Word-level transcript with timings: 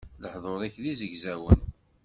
Lehdur-ik 0.21 0.75
d 0.83 0.85
izegzawen. 0.91 1.61